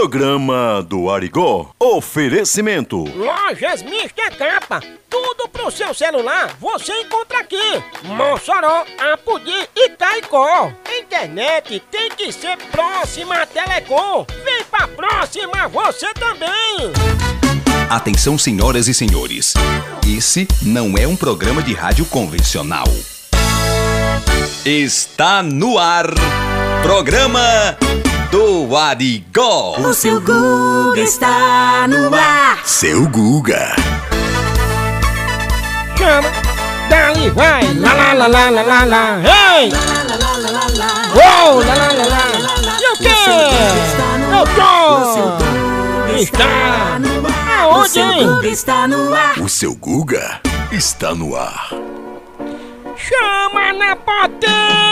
[0.00, 1.72] Programa do Arigó.
[1.78, 3.04] Oferecimento.
[3.04, 4.80] Lojas Mister Capa.
[5.10, 7.82] Tudo pro seu celular você encontra aqui.
[8.04, 10.72] Mossoró, Apudi e Caicó.
[11.02, 14.24] Internet tem que ser próxima a Telecom.
[14.42, 16.92] Vem pra próxima você também.
[17.90, 19.52] Atenção, senhoras e senhores.
[20.08, 22.86] Esse não é um programa de rádio convencional.
[24.64, 26.06] Está no ar.
[26.82, 27.76] Programa
[28.30, 29.76] do Arigó.
[29.78, 32.60] O seu Guga está no ar.
[32.64, 33.74] Seu Guga.
[35.98, 36.28] Chama,
[36.88, 37.62] dali vai.
[37.74, 39.18] Lá, lá, lá, lá, lá, lá, lá.
[39.18, 39.70] Ei!
[39.70, 40.90] Lá, lá, lá, lá, lá, lá.
[41.14, 42.76] Uou, lá, lá, lá, lá.
[42.80, 43.08] E o quê?
[44.32, 45.44] Eu O seu tô.
[46.06, 47.66] Guga está no ar.
[47.66, 48.26] O Aonde, seu hein?
[48.26, 49.38] Guga está no ar.
[49.40, 51.70] O seu Guga está no ar.
[52.96, 54.89] Chama na potência,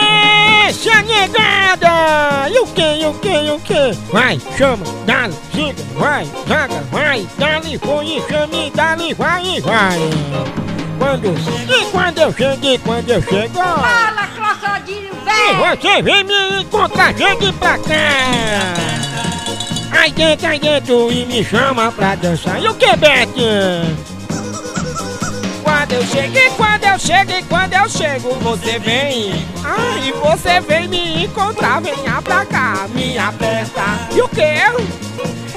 [1.02, 2.48] negada!
[2.50, 3.92] E o que, e o que, e o que?
[4.12, 9.98] Vai, chama, dá-lhe, siga, vai, joga, vai, dá-lhe, foi e chame, dá-lhe, vai e vai!
[10.98, 15.78] Quando, e quando eu chego, e quando eu chego, Fala, crossadinho, e velho!
[15.78, 18.74] você vem me encontrar, chegue pra cá!
[19.90, 24.17] Aí dentro, aí dentro, e me chama pra dançar, e o que, Beth?
[25.68, 29.46] Quando eu chego, e quando eu chego, e quando eu chego, você vem.
[29.62, 33.82] Ai, você vem me encontrar, venha pra cá, me aperta.
[34.10, 34.54] E o quê?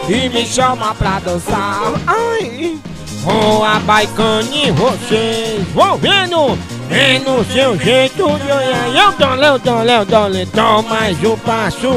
[0.10, 1.94] E me chama pra dançar.
[2.06, 2.78] Ai,
[3.24, 6.58] com a baicane vocês vão vendo,
[6.90, 8.90] vendo seu jeito de olhar.
[8.94, 10.48] Eu dole, eu dole, eu dole,
[10.90, 11.88] mais um passo.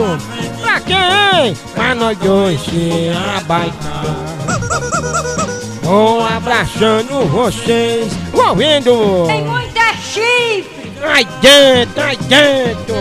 [0.60, 1.56] Pra quem?
[1.74, 4.14] Pra nós dois se abaicar.
[5.84, 9.26] Vou abraçando vocês, ouvindo.
[9.26, 10.90] Tem muita chifre!
[11.02, 12.94] Ai dentro, ai dentro.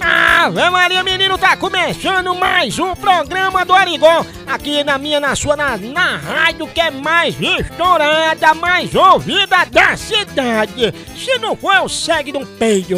[0.00, 4.26] Ave Maria, menino, tá começando mais um programa do Arigó.
[4.44, 9.96] Aqui na minha, na sua, na, na rádio que é mais estourada, mais ouvida da
[9.96, 10.92] cidade.
[11.16, 12.96] Se não for, eu segue de um peido.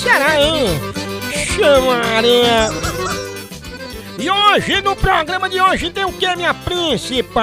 [0.00, 0.80] Será, hein?
[1.54, 3.03] Chamaria.
[4.18, 7.42] E hoje, no programa de hoje, tem o que, minha príncipa?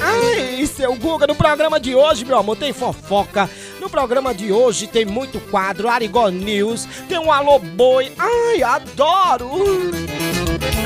[0.00, 3.48] Ai, seu Guga, no programa de hoje, meu amor, tem fofoca.
[3.80, 8.12] No programa de hoje tem muito quadro, Arigó News, tem um Alô Boi.
[8.18, 9.50] Ai, adoro!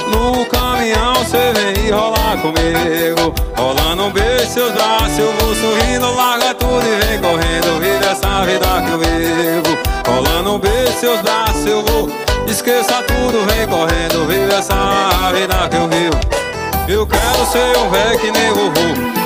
[0.07, 3.33] No caminhão cê vem e rolar comigo.
[3.55, 7.79] Rolando um beijo seus braços, eu vou sorrindo, larga tudo e vem correndo.
[7.79, 9.77] Vive essa vida que eu vivo.
[10.05, 12.09] Rolando um beijo seus braços, eu vou.
[12.47, 14.27] Esqueça tudo, vem correndo.
[14.27, 16.50] Vive essa vida que eu vivo.
[16.87, 19.21] Eu quero ser um velho que nem vovô.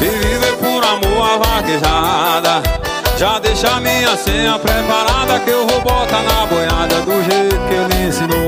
[0.00, 2.62] E viver por amor a vaquejada
[3.16, 8.06] Já deixa minha senha preparada Que eu vou botar na boiada Do jeito que ele
[8.06, 8.45] ensinou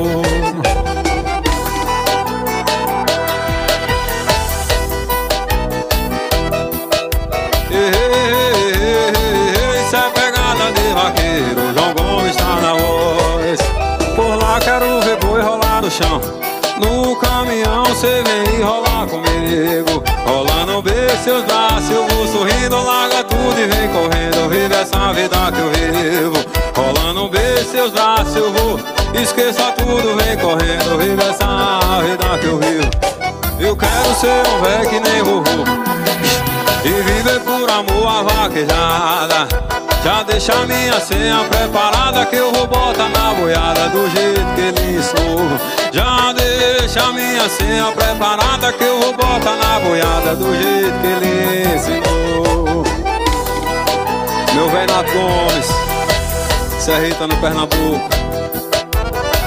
[17.98, 20.02] caminhão cê vem rolar comigo.
[20.24, 25.52] Rolando beijo seus braços Eu vou sorrindo, larga tudo e vem correndo Vive essa vida
[25.52, 26.36] que eu vivo.
[26.76, 28.78] Rolando beijo seus braços Eu vou,
[29.14, 32.90] esqueça tudo, vem correndo Vive essa vida que eu vivo.
[33.58, 39.48] Eu quero ser um velho que nem vovô E viver por amor a vaquejada.
[40.04, 44.96] Já deixa minha senha preparada que eu vou botar na boiada do jeito que ele
[44.96, 45.58] ensinou.
[45.92, 51.74] Já deixa minha senha preparada que eu vou botar na boiada do jeito que ele
[51.74, 52.84] ensinou.
[54.54, 55.66] Meu velho Nato Gomes,
[56.78, 58.08] Serrita no Pernambuco.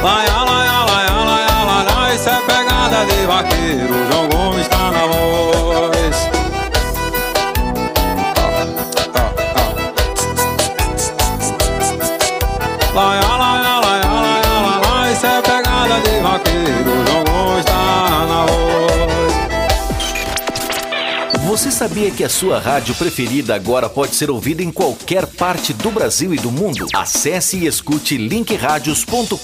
[0.04, 4.12] Laia, laia, laia, laia, laia, isso é pegada de vaqueiro.
[4.12, 4.51] João Gomes
[12.94, 17.06] Laia, laia, laia, laia, laia, isso é pegada de vaqueiro.
[17.08, 19.11] João Gomes tá na voz.
[21.52, 25.92] Você sabia que a sua rádio preferida agora pode ser ouvida em qualquer parte do
[25.92, 26.88] Brasil e do mundo?
[26.96, 29.36] Acesse e escute linkradios.com.br.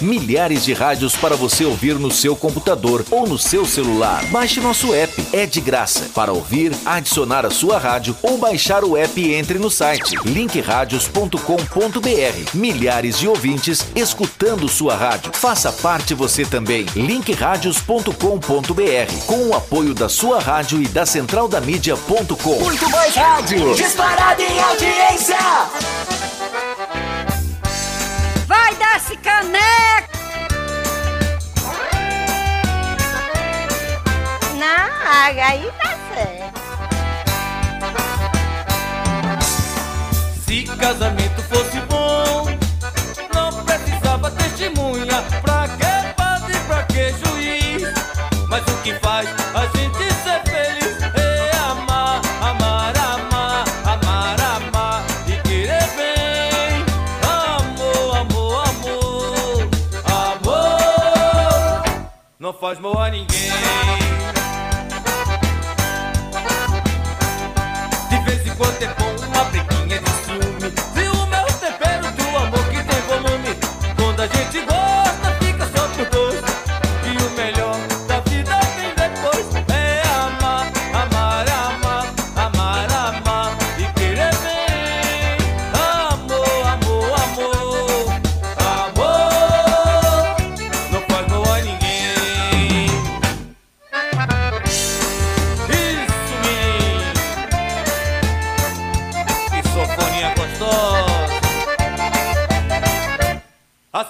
[0.00, 4.24] Milhares de rádios para você ouvir no seu computador ou no seu celular.
[4.32, 6.10] Baixe nosso app, é de graça.
[6.12, 12.50] Para ouvir, adicionar a sua rádio ou baixar o app, entre no site linkradios.com.br.
[12.52, 15.30] Milhares de ouvintes escutando sua rádio.
[15.32, 16.84] Faça parte você também.
[16.96, 19.26] linkradios.com.br.
[19.26, 22.58] Com o apoio da sua rádio e da central da mídia.com.
[22.58, 23.74] Muito mais rádio.
[23.74, 25.36] Disparado em audiência.
[28.46, 30.08] Vai dar-se caneca!
[34.54, 36.60] Não, aí tá certo.
[40.46, 42.46] Se casamento fosse bom,
[43.34, 45.22] não precisava testemunha.
[45.42, 47.92] Pra que padre, pra que juiz?
[48.48, 50.15] Mas o que faz a gente
[62.66, 63.65] não faz mal a ninguém.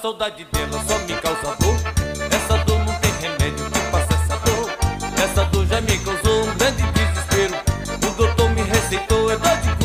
[0.01, 1.77] Saudade dela só me causa dor.
[2.31, 4.71] Essa dor não tem remédio que passa essa dor.
[5.23, 7.55] Essa dor já me causou um grande desespero.
[7.97, 9.76] O doutor me receitou é dor de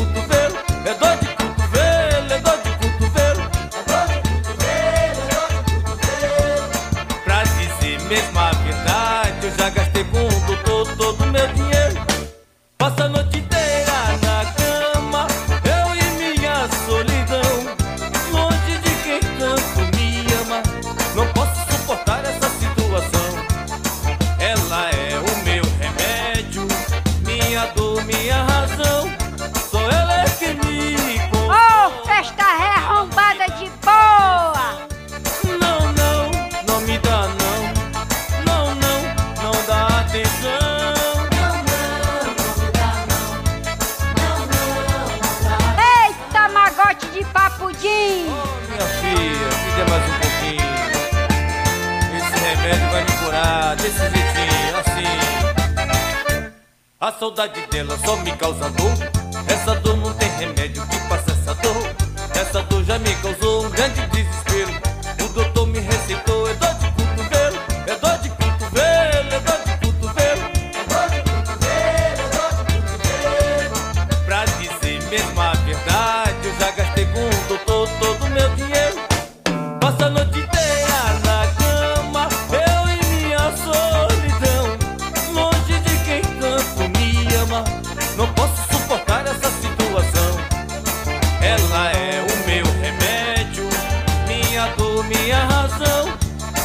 [95.04, 96.18] minha razão.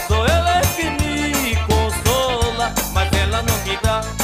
[0.08, 4.16] Só ela é que me consola, mas ela não me dá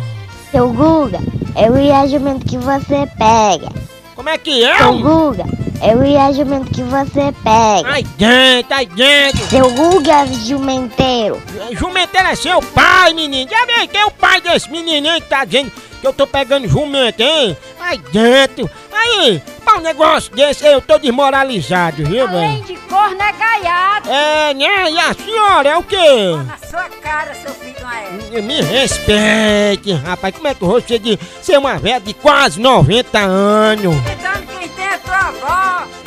[0.52, 1.18] Seu Guga,
[1.56, 3.95] é o reagimento que você pega.
[4.16, 4.78] Como é que é?
[4.78, 5.44] Seu Guga,
[5.82, 7.86] é o reagimento que você pega.
[7.86, 9.46] Ai dentro, ai dentro.
[9.46, 11.40] Seu Guga jumenteiro.
[11.72, 13.50] Jumenteiro é seu pai, menino.
[13.50, 15.70] Já vem quem é o pai desse menininho que tá dizendo
[16.00, 17.56] que eu tô pegando jumento, hein?
[17.80, 18.68] Ai dentro.
[18.92, 22.64] Aí, pra um negócio desse, eu tô desmoralizado, viu, Além velho?
[22.64, 24.10] de corno é gaiado.
[24.10, 24.90] É, né?
[24.90, 26.36] E a senhora é o quê?
[26.46, 28.40] Na sua cara, seu filho não é.
[28.40, 30.34] Me respeite, rapaz.
[30.34, 33.94] Como é que eu vou ser de ser uma velha de quase 90 anos?
[34.02, 36.04] Pensando quem tem a tua avó, um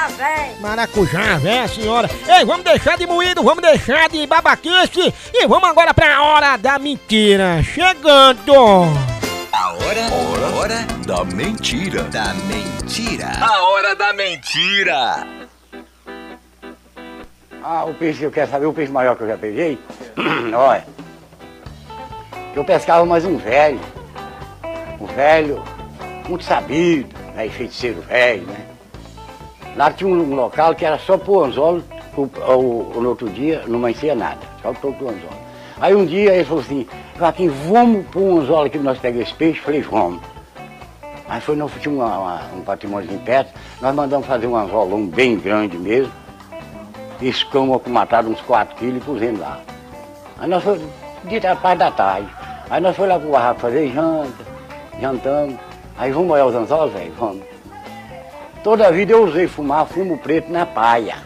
[0.00, 0.60] maracujá velho.
[0.60, 2.10] Maracujá, velho, senhora.
[2.28, 6.78] Ei, vamos deixar de moído, vamos deixar de babaquice e vamos agora pra hora da
[6.78, 7.62] mentira.
[7.62, 8.54] Chegando!
[9.52, 12.04] A hora, hora, hora Da mentira.
[12.04, 13.32] da mentira.
[13.40, 15.26] A hora da mentira.
[17.62, 19.78] Ah, o peixe, eu quero saber o peixe maior que eu já peguei?
[20.54, 20.86] Olha,
[22.54, 23.80] eu pescava mais um velho.
[24.98, 25.62] Um velho,
[26.28, 27.46] muito sabido, né?
[27.46, 28.66] e feiticeiro velho, né?
[29.76, 31.82] Lá tinha um, um local que era só pro anzolo,
[32.16, 35.40] o, o- o- no outro dia não amanhecia nada, só pro anzolo.
[35.80, 36.86] Aí um dia ele falou assim,
[37.18, 39.60] Joaquim, vamos pro anzolo aqui que nós pegamos esse peixe?
[39.60, 40.20] Falei, vamos.
[41.28, 45.06] Aí foi, nós tinha uma- uma- um patrimônio em perto, nós mandamos fazer um anzolão
[45.06, 46.12] bem grande mesmo,
[47.22, 49.60] escama com matado uns 4 quilos e pusemos lá.
[50.38, 50.80] Aí nós fomos,
[51.24, 52.28] de parte da tarde.
[52.68, 54.44] Aí nós fomos lá pro barraco fazer janta,
[55.00, 55.56] jantamos.
[55.98, 57.42] Aí vamos olhar os anzóis, velho, vamos.
[58.62, 61.16] Toda a vida eu usei fumar fumo preto na paia.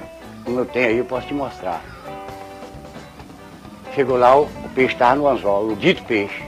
[0.45, 1.83] Como eu tenho aí, eu posso te mostrar.
[3.93, 6.45] Chegou lá, o, o peixe estava no anzol, o dito peixe.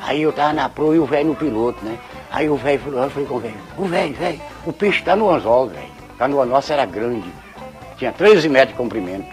[0.00, 1.96] Aí eu tava na proa e o velho no piloto, né?
[2.32, 5.14] Aí o velho falou, eu falei com o velho, o velho, velho, o peixe tá
[5.14, 5.90] no anzol, velho.
[6.18, 7.30] Tá no nossa era grande.
[7.96, 9.28] Tinha 13 metros de comprimento.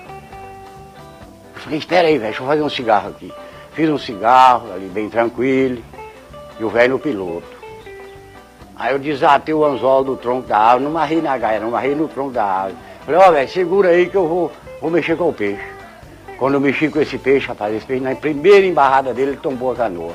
[1.56, 3.34] Eu falei, espera aí, velho, deixa eu fazer um cigarro aqui.
[3.74, 5.82] Fiz um cigarro ali bem tranquilo,
[6.60, 7.57] e o velho no piloto.
[8.80, 11.96] Aí eu desatei o anzol do tronco da árvore, não marrei na gaia, não marrei
[11.96, 12.76] no tronco da árvore.
[13.06, 15.64] Falei, ó, velho, segura aí que eu vou, vou mexer com o peixe.
[16.38, 19.72] Quando eu mexi com esse peixe, rapaz, esse peixe, na primeira embarrada dele, ele tombou
[19.72, 20.14] a canoa.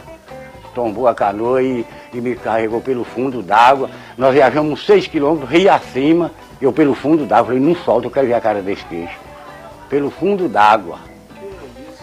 [0.73, 3.91] Tombou a canoa e, e me carregou pelo fundo d'água.
[4.17, 7.47] Nós viajamos seis quilômetros, rio acima, eu pelo fundo d'água.
[7.47, 9.17] Falei, não solta, eu quero ver a cara desse peixe.
[9.91, 10.99] Pelo fundo d'água.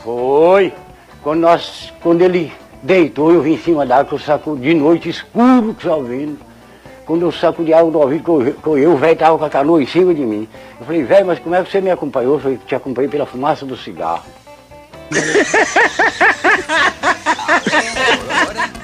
[0.03, 0.73] Foi.
[1.23, 2.51] Quando, nós, quando ele
[2.83, 6.48] deitou, eu vim em cima d'água, que eu saco de noite escuro, chovendo.
[7.09, 8.23] Quando eu saco de água do ouvido,
[8.61, 10.47] que eu, o velho estava com a canoa em cima de mim.
[10.79, 12.35] Eu falei, velho, mas como é que você me acompanhou?
[12.35, 14.21] Eu falei, te acompanhei pela fumaça do cigarro.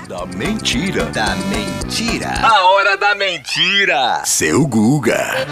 [0.09, 1.05] Da mentira.
[1.05, 2.33] Da mentira.
[2.41, 4.23] A hora da mentira.
[4.25, 5.45] Seu Guga.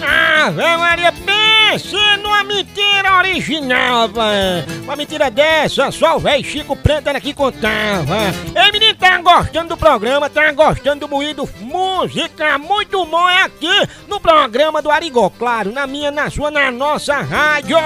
[0.00, 1.96] Ave Maria, pense
[2.30, 4.64] numa mentira original, véi.
[4.84, 8.16] Uma mentira dessa, só o velho Chico Preto era que contava.
[8.54, 11.48] Ei, menino, tá gostando do programa, tá gostando do moído?
[11.60, 16.70] Música muito bom é aqui no programa do Arigó, claro, na minha, na sua, na
[16.70, 17.76] nossa rádio.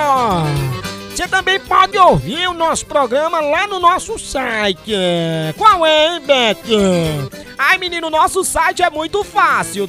[1.11, 4.93] Você também pode ouvir o nosso programa lá no nosso site.
[5.57, 6.61] Qual é, hein, Beck?
[7.57, 9.87] Ai, menino, nosso site é muito fácil.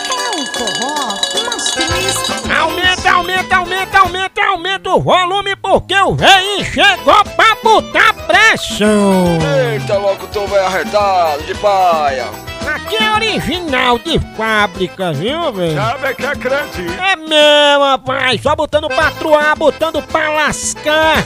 [0.09, 6.13] É um forró, é umas festas aumenta, aumenta, aumenta, aumenta, aumenta o volume porque o
[6.13, 9.37] rei chegou pra botar pressão.
[9.71, 12.27] Eita, logo tô bem arretado de paia.
[12.67, 15.75] Aqui é original de fábrica, viu, velho?
[15.75, 17.01] Sabe que acredito.
[17.01, 18.41] É mesmo, rapaz.
[18.41, 21.25] Só botando pra truar, botando pra lascar.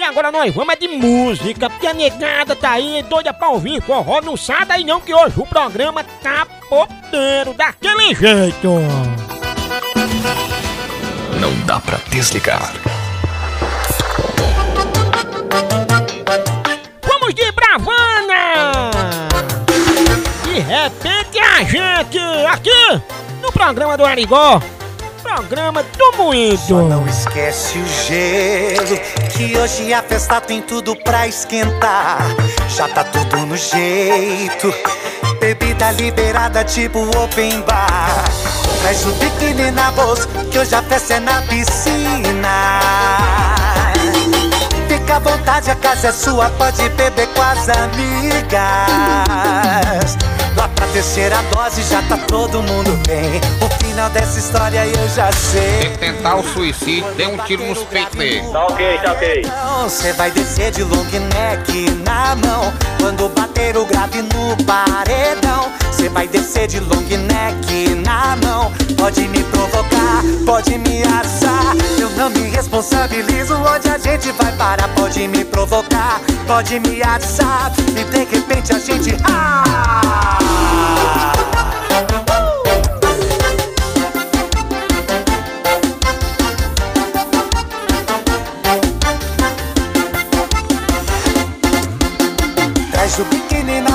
[0.00, 3.82] E agora nós vamos é de música, porque a negada tá aí, doida pra ouvir
[3.82, 4.22] forró.
[4.22, 8.70] Não sai daí não, que hoje o programa tá poteiro, daquele jeito.
[11.40, 12.70] Não dá pra desligar.
[17.02, 18.90] Vamos de bravana!
[20.44, 23.02] De repente a gente, aqui,
[23.40, 24.60] no programa do Arigó,
[25.22, 26.82] programa do Moído.
[26.82, 28.98] Não esquece o gelo,
[29.30, 32.20] que hoje a festa tem tudo pra esquentar.
[32.68, 34.72] Já tá tudo no jeito,
[35.40, 38.24] bebida liberada tipo open bar.
[38.82, 42.80] Traz o biquíni na bolsa, que hoje a festa é na piscina.
[44.88, 48.50] Fica à vontade, a casa é sua, pode beber com as amigas.
[50.56, 53.40] Lá pra terceira dose já tá todo mundo bem.
[53.60, 53.68] O
[54.00, 55.90] final dessa história eu já sei.
[55.98, 58.48] Tentar o suicídio, dê um tiro nos peitos dele.
[58.50, 59.42] Tá ok, tá ok.
[59.82, 62.72] Você vai descer de long neck na mão.
[62.98, 65.70] Quando bater o grave no paredão.
[65.90, 68.72] Você vai descer de long neck na mão.
[68.96, 71.76] Pode me provocar, pode me assar.
[71.98, 74.88] Eu não me responsabilizo onde a gente vai parar.
[74.94, 77.70] Pode me provocar, pode me assar.
[77.88, 79.14] E de repente a gente.
[79.24, 80.38] Ah!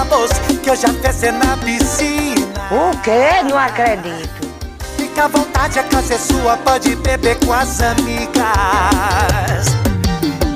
[0.06, 2.46] Bolsa, que a festa é na piscina.
[2.72, 3.44] O quê?
[3.48, 4.46] Não acredito.
[4.98, 8.36] Fica à vontade, a casa é sua, pode beber com as amigas.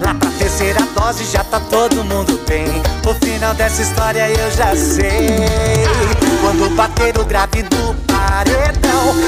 [0.02, 2.68] Lá pra terceira dose já tá todo mundo bem.
[3.06, 5.38] O final dessa história eu já sei.
[6.42, 8.79] Quando bater o grave no paredão,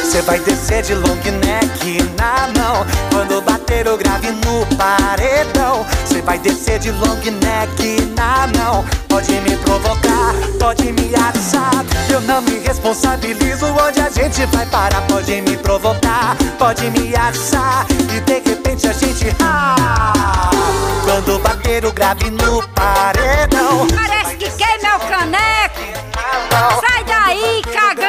[0.03, 2.85] cê vai descer de long neck na mão.
[3.11, 8.85] Quando bater o grave no paredão, cê vai descer de long neck na mão.
[9.07, 11.85] Pode me provocar, pode me assar.
[12.09, 15.01] Eu não me responsabilizo onde a gente vai parar.
[15.07, 17.85] Pode me provocar, pode me assar.
[17.89, 19.35] E de repente a gente.
[19.41, 20.49] Ah!
[21.03, 23.87] Quando bater o grave no paredão.
[23.93, 26.01] Parece que queima o caneco.
[26.79, 28.00] Sai daí, cagão.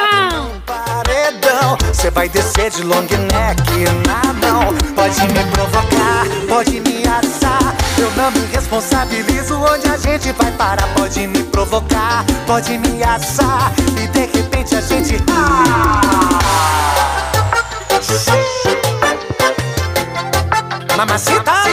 [2.03, 2.03] Paredão.
[2.03, 3.63] Cê vai descer de long neck
[4.05, 4.73] na mão.
[4.95, 7.75] Pode me provocar, pode me assar.
[7.97, 10.87] Eu não me responsabilizo onde a gente vai parar.
[10.95, 13.71] Pode me provocar, pode me assar.
[14.01, 15.23] E de repente a gente.
[15.31, 16.01] Ah!
[20.97, 21.63] Mamacita,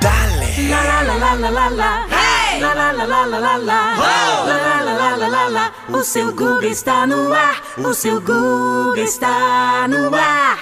[0.00, 0.68] dale.
[0.70, 2.17] La la la la la la
[3.06, 3.26] la.
[3.26, 4.94] La la la la la la la.
[4.98, 5.72] La la la la.
[5.92, 7.62] O seu Google está no ar.
[7.84, 10.58] O seu Google está no ar.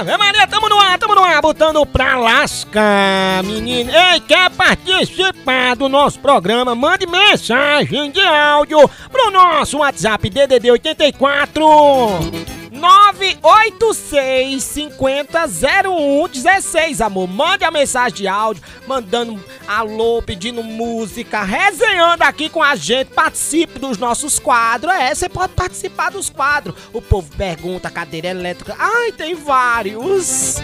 [0.00, 3.92] Ave Maria, tamo no ar, tamo no ar, botando pra lascar, menino.
[3.92, 6.74] Ei, quer participar do nosso programa?
[6.74, 15.44] Mande mensagem de áudio pro nosso WhatsApp DDD 84 986 50
[15.88, 17.26] 01 16, amor.
[17.28, 23.08] Mande a mensagem de áudio, mandando alô, pedindo música, resenhando aqui com a gente.
[23.08, 24.92] Participe dos nossos quadros.
[24.94, 26.76] É, você pode participar dos quadros.
[26.92, 28.76] O povo pergunta, cadeira elétrica.
[28.78, 30.56] Ai, tem vários.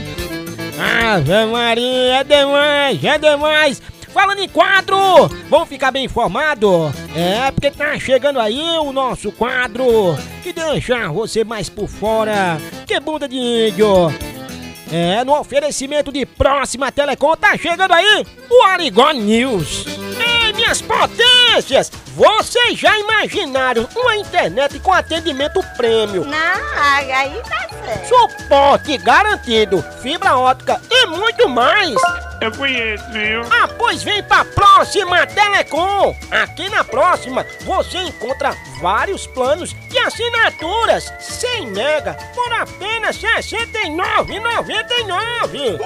[0.79, 3.83] Ave Maria, é demais, é demais.
[4.17, 6.91] Falando em quadro, vamos ficar bem informado?
[7.15, 9.85] É, porque tá chegando aí o nosso quadro
[10.43, 12.59] que deixa você mais por fora.
[12.87, 14.11] Que bunda de índio.
[14.91, 19.85] É, no oferecimento de Próxima Telecom tá chegando aí o Arigó News.
[19.87, 21.93] Ei, minhas potências!
[22.17, 26.25] Vocês já imaginaram uma internet com atendimento prêmio?
[26.25, 28.09] Não, aí tá certo.
[28.09, 31.95] Suporte garantido, fibra ótica e muito mais.
[32.41, 33.43] Eu conheço, viu?
[33.43, 36.13] Ah, pois vem pra Próxima Telecom.
[36.31, 45.79] Aqui na Próxima você encontra vários planos de assinaturas 100 mega por apenas R$ 69,99.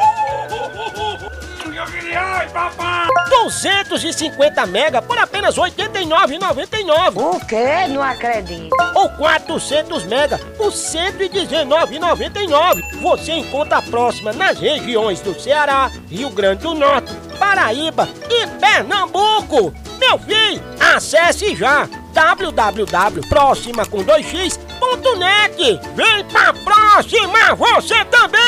[3.29, 7.37] 250 mega por apenas R$ 89,99.
[7.37, 7.87] O quê?
[7.89, 8.75] Não acredito.
[8.95, 13.01] Ou 400 mega por R$ 119,99.
[13.01, 19.75] Você encontra a próxima nas regiões do Ceará, Rio Grande do Norte, Paraíba e Pernambuco.
[19.99, 20.63] Meu filho,
[20.95, 25.81] acesse já www.proxima com 2x Arigó.net.
[25.95, 28.41] Vem pra próxima você também!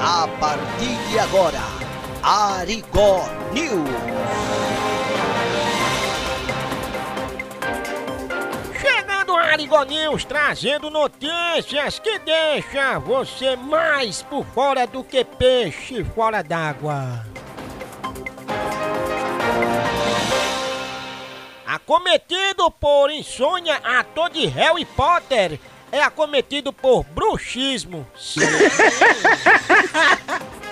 [0.00, 1.60] A partir de agora,
[2.22, 3.88] Arigó News.
[8.80, 16.04] Chegando o Arigó News trazendo notícias que deixam você mais por fora do que peixe
[16.04, 17.33] fora d'água.
[21.66, 25.58] Acometido por insônia, ator de Harry Potter
[25.92, 28.06] é acometido por bruxismo.
[28.16, 28.40] Sim.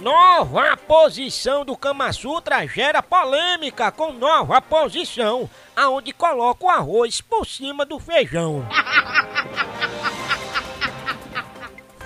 [0.00, 7.46] Nova posição do Kama Sutra gera polêmica com nova posição, aonde coloca o arroz por
[7.46, 8.66] cima do feijão.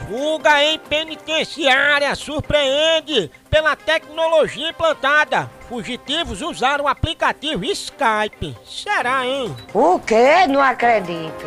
[0.07, 5.51] Fuga em penitenciária surpreende pela tecnologia implantada.
[5.69, 8.57] Fugitivos usaram o aplicativo Skype.
[8.65, 9.55] Será, hein?
[9.73, 10.47] O quê?
[10.47, 11.47] Não acredito.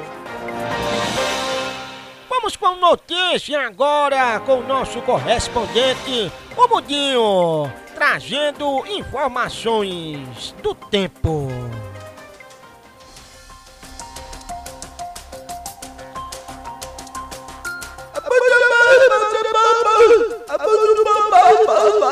[2.29, 11.47] Vamos com notícia agora com o nosso correspondente, o Mudinho, trazendo informações do tempo.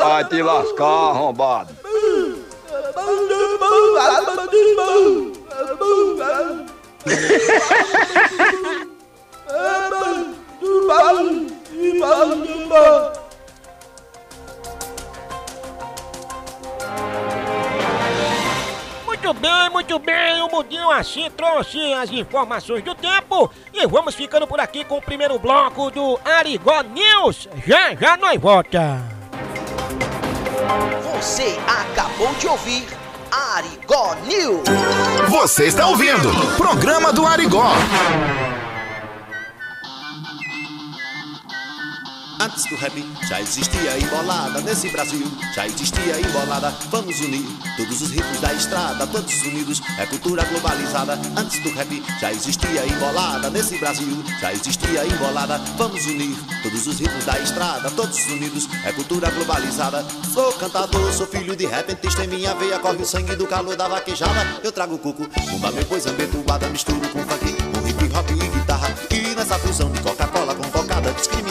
[0.04, 1.74] Vai te lascar, arrombado.
[19.26, 24.46] Muito bem, muito bem, o Mudinho assim trouxe as informações do tempo e vamos ficando
[24.46, 27.48] por aqui com o primeiro bloco do Arigó News.
[27.66, 29.02] Já já nós volta.
[31.16, 32.86] Você acabou de ouvir
[33.32, 34.62] Arigó News.
[35.28, 37.72] Você está ouvindo Programa do Arigó.
[42.38, 42.92] Antes do rap
[43.26, 46.70] já existia embolada nesse Brasil, já existia embolada.
[46.90, 47.46] Vamos unir
[47.78, 51.18] todos os ricos da estrada, todos unidos, é cultura globalizada.
[51.34, 55.58] Antes do rap já existia embolada nesse Brasil, já existia embolada.
[55.78, 60.04] Vamos unir todos os ricos da estrada, todos unidos, é cultura globalizada.
[60.32, 63.88] Sou cantador, sou filho de repentista, em minha veia corre o sangue do calor da
[63.88, 64.60] vaquejada.
[64.62, 68.94] Eu trago cuco, uma meu pois ambetuada, misturo com funk, com hip hop e guitarra.
[69.10, 70.00] E nessa fusão de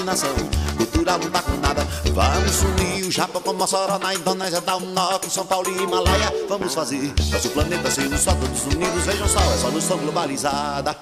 [0.06, 0.30] discriminação.
[0.78, 1.88] Cultura tá nada.
[2.14, 5.84] Vamos unir o Japão com Mossoró na Indonésia, dá um nó com São Paulo e
[5.84, 6.32] Himalaia.
[6.48, 9.06] Vamos fazer nosso planeta ser um só, todos unidos.
[9.06, 10.96] Vejam só, é solução globalizada.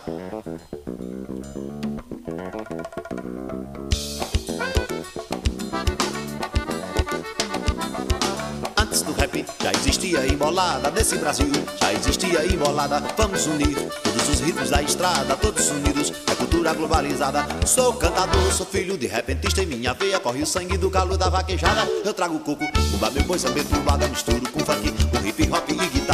[10.13, 11.47] Existia embolada nesse Brasil,
[11.81, 13.01] já existia embolada.
[13.17, 17.45] Vamos unir todos os ritmos da estrada, todos unidos, é cultura globalizada.
[17.65, 21.29] Sou cantador, sou filho de repentista, em minha veia corre o sangue do galo da
[21.29, 21.87] vaquejada.
[22.05, 23.63] Eu trago coco, uma meu boi samba
[24.07, 26.12] misturo com funk, com hip hop e guitarra.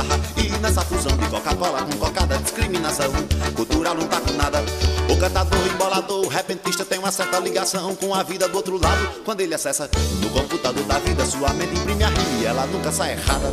[0.62, 3.10] Nessa fusão de Coca-Cola com cocada, discriminação,
[3.56, 4.62] cultura não tá com nada.
[5.10, 9.24] O cantador, embolador, repentista tem uma certa ligação com a vida do outro lado.
[9.24, 9.90] Quando ele acessa
[10.22, 13.50] no computador da vida, sua mente imprime a rima e ela nunca sai errada.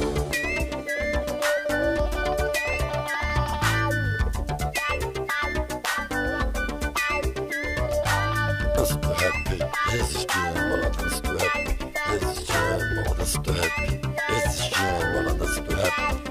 [8.76, 9.48] Do rap
[13.42, 13.52] do
[15.80, 16.25] rap,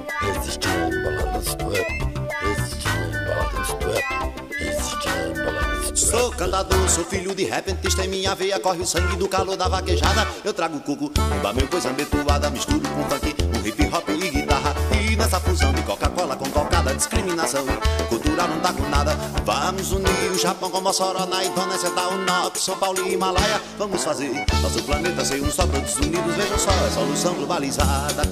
[4.59, 9.15] existia emboladas do Sou cantador, sou filho de repentista Em minha veia corre o sangue
[9.15, 10.27] do calor da vaquejada.
[10.43, 14.75] Eu trago cuco, umba meu coisa ambetuada Misturo com funk, com hip hop e guitarra.
[15.01, 17.65] E nessa fusão de Coca-Cola com cocada Discriminação,
[18.09, 19.15] cultura não tá com nada.
[19.43, 21.89] Vamos unir o Japão com Mossoró Na Indonésia
[22.25, 23.61] nó com São Paulo e Himalaia.
[23.77, 28.23] Vamos fazer nosso planeta ser um só Todos unidos, vejam só, é solução globalizada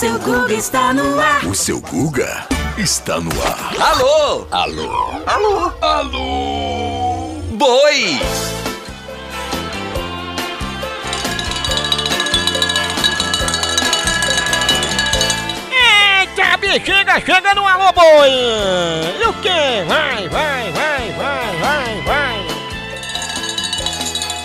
[0.00, 1.44] seu Google está no ar.
[1.44, 2.46] O seu Guga
[2.78, 3.74] está no ar.
[3.78, 4.46] Alô?
[4.50, 5.22] Alô?
[5.26, 5.72] Alô?
[5.82, 7.34] Alô?
[7.58, 8.50] Bois!
[16.70, 18.30] Maria, chega, chega no Alô Boi!
[19.20, 19.84] E o quê?
[19.88, 22.46] Vai, vai, vai, vai, vai, vai!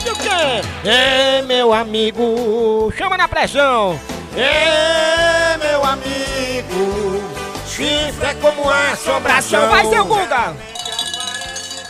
[0.05, 0.89] E o quê?
[0.89, 3.99] É, meu amigo, chama na pressão!
[4.35, 4.84] É,
[8.21, 9.69] é como a assombração!
[9.69, 10.55] Vai, seu Guga!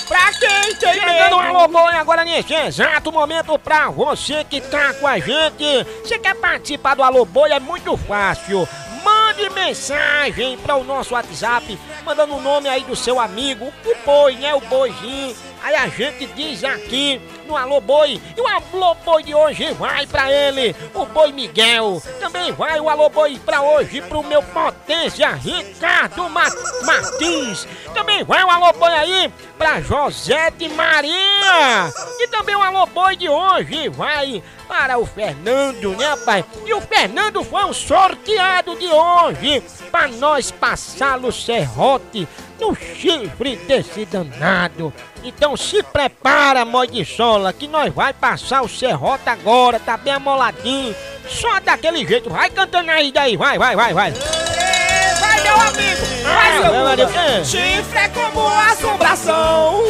[0.07, 4.93] Pra quem tem Chegando um alô bom agora nesse exato momento pra você que tá
[4.93, 5.83] com a gente.
[6.03, 7.51] Você quer participar do Alô Boi?
[7.51, 8.67] É muito fácil.
[9.03, 14.35] Mande mensagem para o nosso WhatsApp, mandando o nome aí do seu amigo, o boi,
[14.35, 14.53] né?
[14.53, 15.35] O boizinho.
[15.65, 18.21] Aí a gente diz aqui no Alô Boi.
[18.38, 22.04] E o Alô Boi de hoje vai pra ele, o Boi Miguel.
[22.19, 26.43] Também vai o Alô Boi pra hoje pro meu potência Ricardo Ma
[26.84, 27.67] Martins.
[27.95, 31.91] Também vai o Alô Boi aí pra Josete Maria.
[32.19, 36.45] E também o Alô Boi de hoje vai para o Fernando, né, pai?
[36.63, 42.28] E o Fernando foi o sorteado de hoje para nós passar no serrote
[42.60, 44.94] no chifre desse danado.
[45.24, 50.96] Então se prepara, Modisola, que nós vai passar o serrote agora, tá bem amoladinho.
[51.28, 54.12] Só daquele jeito, vai cantando aí daí, vai, vai, vai, vai.
[54.12, 56.06] Vai, meu amigo!
[56.24, 57.46] Vai, seu Guga!
[57.46, 59.84] Chifre é como assombração!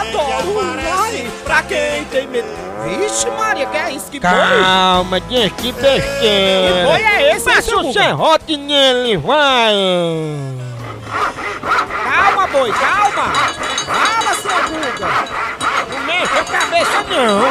[0.00, 0.76] Adoro!
[0.82, 2.48] Vai, pra quem tem medo...
[2.82, 4.10] Vixe, Maria, que é isso?
[4.10, 4.30] Que boi?
[4.30, 6.02] Calma, gente, que besteira.
[6.02, 9.74] Que boi é esse, Passa o serrote nele, vai.
[12.04, 13.32] Calma, boi, calma!
[13.86, 15.08] Fala, seu Guga!
[15.90, 17.50] Não mexa a cabeça, não.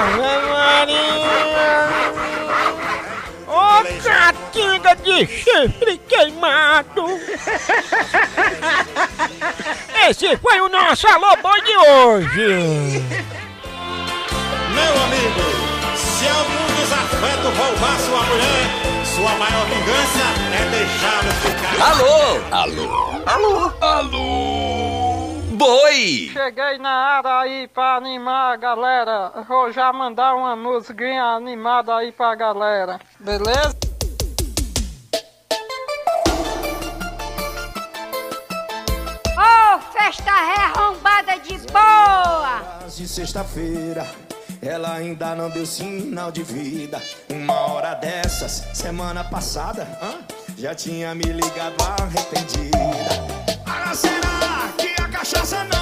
[0.00, 1.88] Ave Maria.
[3.46, 7.06] Ô, catinga de chifre queimado.
[10.08, 13.04] Esse foi o nosso Alô Boi de hoje.
[14.74, 15.42] Meu amigo,
[15.96, 20.24] se algum desafeto roubar sua mulher, sua maior vingança
[20.56, 21.76] é deixá-lo ficar.
[21.90, 22.40] Alô?
[22.50, 22.88] Alô?
[23.26, 23.72] Alô?
[23.82, 25.56] Alô?
[25.58, 26.30] Boi!
[26.32, 29.32] Cheguei na área aí pra animar a galera.
[29.46, 32.98] Vou já mandar uma musiquinha animada aí pra galera.
[33.18, 33.76] Beleza?
[39.36, 42.62] Ô, festa arrombada de boa!
[42.88, 44.06] De sexta-feira,
[44.62, 47.00] ela ainda não deu sinal de vida.
[47.30, 50.18] Uma hora dessas, semana passada, hã?
[50.56, 52.78] já tinha me ligado arrependida.
[53.64, 55.79] Ah, será que a cachaça não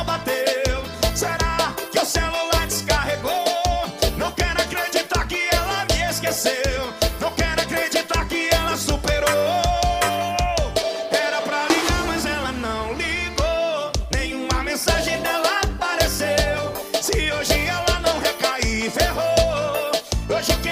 [18.91, 19.93] ferrou.
[20.29, 20.68] Hoje quem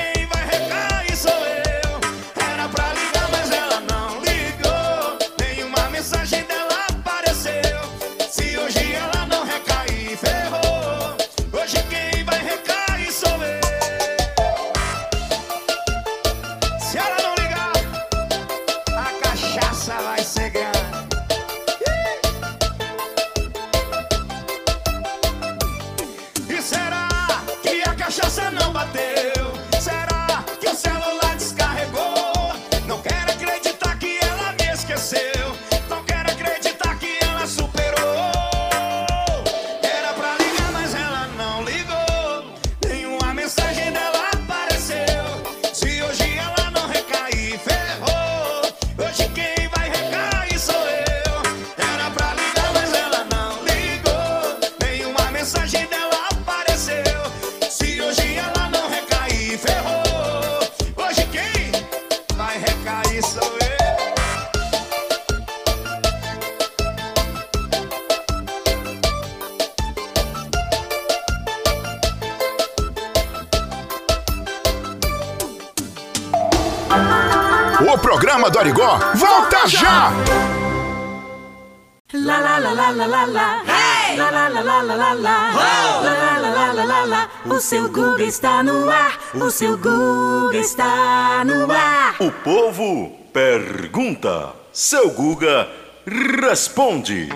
[87.67, 89.19] seu Guga está no ar.
[89.35, 92.15] O seu Guga está no ar.
[92.21, 95.69] O povo pergunta, seu Guga
[96.07, 97.29] responde.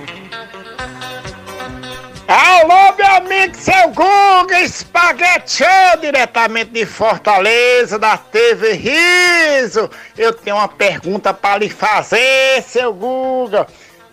[2.29, 9.90] Alô, meu amigo, seu Guga Espaguete Show, diretamente de Fortaleza, da TV Riso.
[10.16, 13.66] Eu tenho uma pergunta para lhe fazer, seu Guga.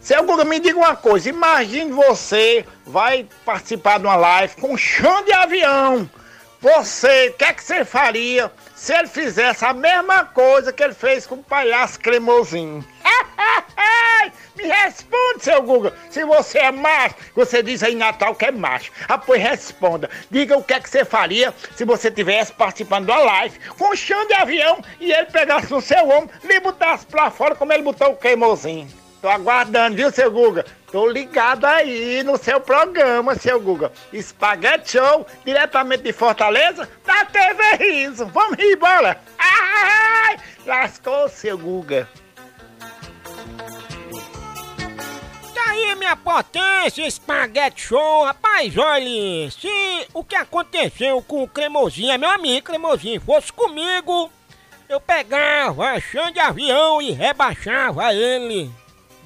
[0.07, 5.25] Seu Guga, me diga uma coisa, imagine você vai participar de uma live com chão
[5.25, 6.09] de avião.
[6.61, 10.93] você, o que é que você faria se ele fizesse a mesma coisa que ele
[10.93, 12.85] fez com o palhaço cremosinho?
[14.55, 15.93] Me responde, seu Guga.
[16.09, 18.93] Se você é macho, você diz aí em Natal que é macho.
[19.09, 20.09] Ah, pois responda.
[20.31, 24.25] Diga o que é que você faria se você tivesse participando da live com chão
[24.25, 28.11] de avião e ele pegasse no seu ombro lhe botasse pra fora como ele botou
[28.11, 28.87] o cremosinho.
[29.21, 30.63] Tô aguardando, viu, seu Guga?
[30.91, 33.91] Tô ligado aí no seu programa, seu Guga.
[34.13, 38.27] Espaguete Show, diretamente de Fortaleza, da TV Riso.
[38.27, 39.19] Vamos rir, bola!
[39.39, 42.08] Ai, lascou, seu Guga.
[45.53, 48.23] Tá aí, minha potência, espaguete show.
[48.23, 54.32] Rapaz, olha, se o que aconteceu com o cremosinho, meu amigo cremosinho, fosse comigo,
[54.88, 58.71] eu pegava chão de avião e rebaixava ele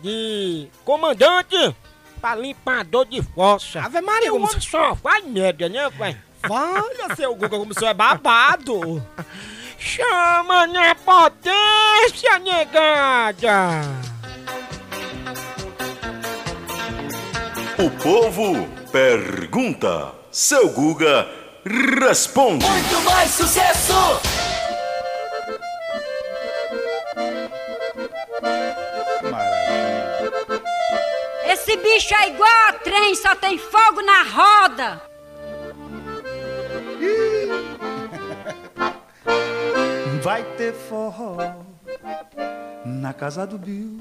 [0.02, 1.76] de comandante
[2.20, 3.82] pra limpador de fossa.
[3.82, 6.18] Ave Maria, como como só faz merda, né, pai?
[6.50, 9.06] Olha, seu Guga, como o senhor é babado.
[9.78, 13.82] Chama na potência, negada!
[17.80, 20.14] O povo pergunta.
[20.32, 21.28] Seu Guga
[21.66, 22.66] responde.
[22.66, 24.22] Muito mais sucesso!
[31.52, 35.02] Esse bicho é igual a trem, só tem fogo na roda.
[40.24, 41.36] Vai ter forró
[42.86, 44.00] na casa do Bill.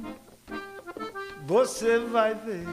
[1.44, 2.68] Você vai ver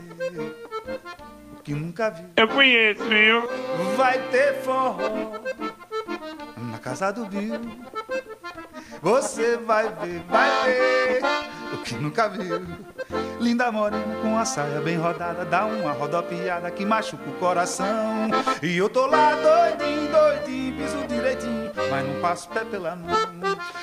[1.57, 2.29] o que nunca viu.
[2.35, 3.49] Eu conheço, viu?
[3.95, 5.39] Vai ter forró
[6.55, 7.61] na casa do Bill.
[9.01, 11.21] Você vai ver, vai ver
[11.73, 12.61] o que nunca viu.
[13.39, 18.29] Linda morena com a saia bem rodada, dá uma rodopiada que machuca o coração.
[18.63, 23.15] E eu tô lá doidinho, doidinho, piso direitinho, mas não passo pé pela mão.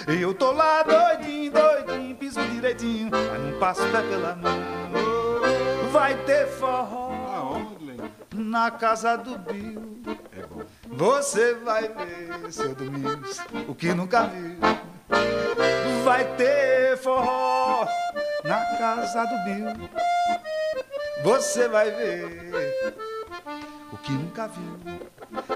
[0.09, 4.61] E eu tô lá doidinho, doidinho, piso direitinho, mas não passo pé pela mão.
[5.93, 7.61] Vai ter forró
[8.35, 10.03] na casa do Bill.
[10.89, 14.59] Você vai ver, seu Domingos, o que nunca viu.
[16.05, 17.87] Vai ter forró
[18.45, 19.91] na casa do Bill.
[21.23, 22.95] Você vai ver
[23.91, 24.79] o que nunca viu.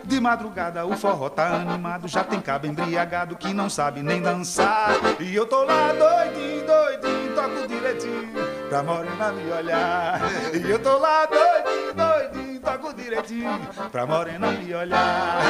[0.05, 4.91] De madrugada o forró tá animado, já tem cabo embriagado que não sabe nem dançar.
[5.21, 8.33] E eu tô lá doidinho, doidinho, toco direitinho
[8.69, 10.21] pra morena me olhar.
[10.55, 13.61] E eu tô lá doidinho, doidinho, toco direitinho
[13.93, 15.41] pra morena me olhar.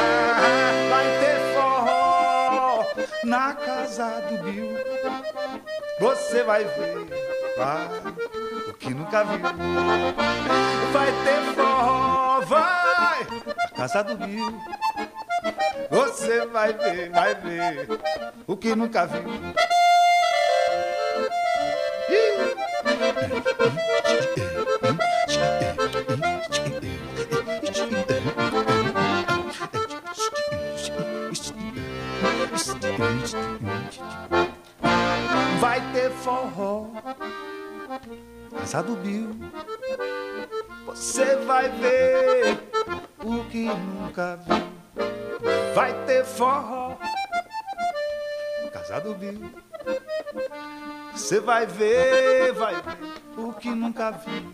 [0.89, 1.53] Vai ter
[3.23, 4.77] na casa do Bill.
[5.99, 7.07] Você vai ver,
[7.57, 7.87] vai,
[8.67, 9.39] o que nunca viu.
[10.91, 14.61] Vai ter forró, vai, na casa do Bill.
[15.89, 17.87] Você vai ver, vai ver,
[18.47, 19.23] o que nunca viu.
[35.59, 36.87] Vai ter forró,
[38.57, 39.35] casa do Bill.
[40.85, 42.57] Você vai ver
[43.21, 44.69] o que nunca viu.
[45.75, 46.95] Vai ter forró,
[48.71, 49.51] casa do Bill.
[51.11, 52.97] Você vai ver, vai ver
[53.37, 54.53] o que nunca viu.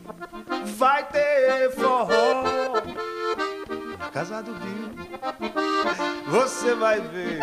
[0.78, 2.44] Vai ter forró
[4.00, 4.96] na casa do Bill.
[6.28, 7.40] Você vai ver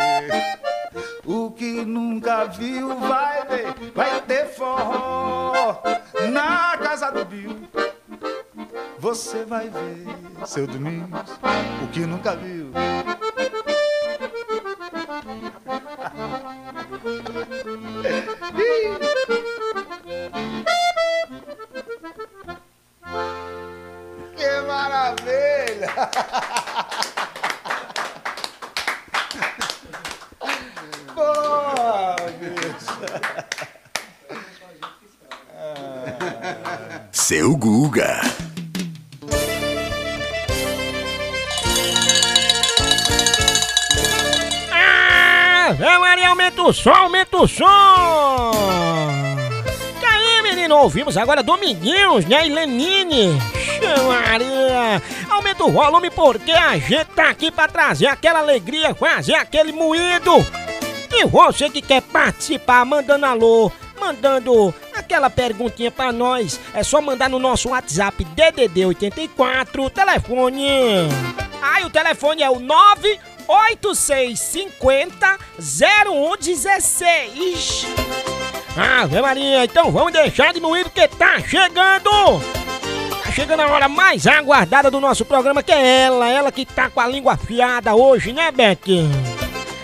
[1.25, 2.95] o que nunca viu.
[2.99, 5.81] Vai ver, vai ter forró
[6.31, 7.67] na casa do Bill.
[8.99, 11.31] Você vai ver, seu Domingos,
[11.83, 12.71] o que nunca viu.
[46.63, 48.51] Aumenta o som, aumenta o som!
[49.99, 50.77] Que aí, menino?
[50.77, 52.47] Ouvimos agora Dominguinhos, né?
[52.47, 53.37] E Lenine.
[54.07, 55.01] Maria!
[55.29, 60.37] Aumenta o volume porque a gente tá aqui pra trazer aquela alegria, fazer aquele moído.
[61.11, 67.29] E você que quer participar, mandando alô, mandando aquela perguntinha pra nós, é só mandar
[67.29, 70.67] no nosso WhatsApp DDD 84, telefone.
[71.61, 72.59] Aí o telefone é o
[73.47, 77.85] 8650 0116.
[78.75, 82.09] Ave Maria, então vamos deixar de moído que tá chegando!
[83.23, 86.89] Tá chegando a hora mais aguardada do nosso programa, que é ela, ela que tá
[86.89, 89.07] com a língua afiada hoje, né, Beck?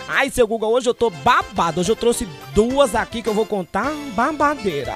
[0.07, 1.81] Ai, seu Google, hoje eu tô babado.
[1.81, 4.95] Hoje eu trouxe duas aqui que eu vou contar babadeira.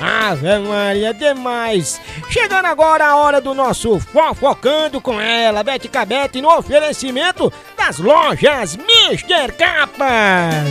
[0.00, 2.00] Ave Maria, demais!
[2.30, 8.76] Chegando agora a hora do nosso Fofocando com ela, Bete Cabete, no oferecimento das lojas
[8.76, 10.64] Mister Capas!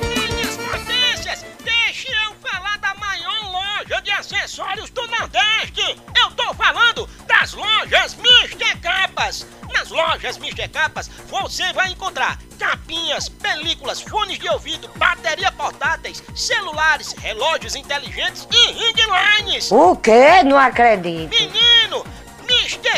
[0.00, 6.00] Minhas potências, deixe eu falar da maior loja de acessórios do Nordeste!
[6.16, 9.46] Eu tô falando das lojas Mister Capas!
[9.88, 17.14] Nas lojas Mister Capas você vai encontrar capinhas, películas, fones de ouvido, bateria portáteis, celulares,
[17.18, 19.70] relógios inteligentes e ring lines.
[19.72, 20.42] O quê?
[20.44, 21.30] Não acredito.
[21.30, 22.04] Menino,
[22.46, 22.97] Mister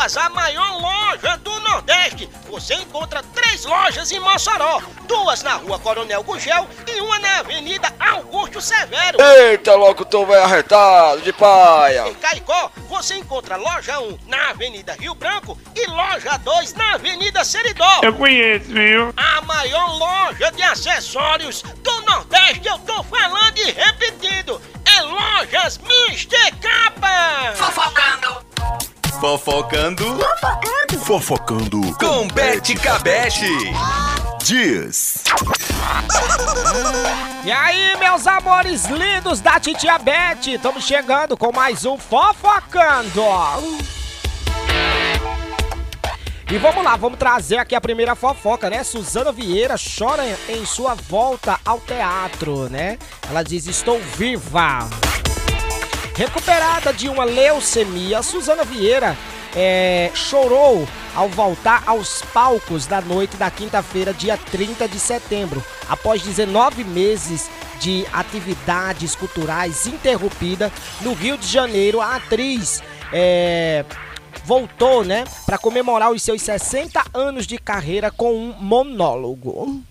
[0.00, 2.28] Capas, a maior loja do Nordeste.
[2.48, 7.92] Você encontra três lojas em Mossoró, duas na rua Coronel Gugel e uma na Avenida
[7.98, 9.18] Augusto Severo.
[9.20, 12.08] Eita, louco, tu vai arretado de paia.
[12.08, 17.44] Em Caicó, você encontra loja 1 na Avenida Rio Branco e loja 2 na Avenida
[17.44, 18.00] Seridó.
[18.02, 19.12] Eu conheço, viu?
[19.16, 24.60] A maior loja de acessórios do Nordeste, eu tô falando e repetindo.
[24.96, 27.54] É Lojas Mister Capa!
[27.54, 28.89] Fofocando.
[29.18, 30.18] Fofocando.
[31.04, 31.80] Fofocando.
[31.96, 33.48] Com Bete Cabete.
[34.44, 35.24] Diz.
[37.42, 43.24] E aí, meus amores lindos da Titia Beth, estamos chegando com mais um Fofocando.
[46.52, 48.84] E vamos lá, vamos trazer aqui a primeira fofoca, né?
[48.84, 52.98] Suzana Vieira chora em sua volta ao teatro, né?
[53.28, 54.80] Ela diz: Estou viva.
[56.14, 59.16] Recuperada de uma leucemia, Suzana Vieira
[59.54, 65.64] é, chorou ao voltar aos palcos da noite da quinta-feira, dia 30 de setembro.
[65.88, 67.48] Após 19 meses
[67.80, 72.82] de atividades culturais interrompida no Rio de Janeiro, a atriz
[73.12, 73.84] é,
[74.44, 79.82] voltou, né, para comemorar os seus 60 anos de carreira com um monólogo.